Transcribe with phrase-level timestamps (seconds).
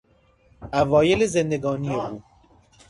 [0.81, 2.21] اوایل زندگانی او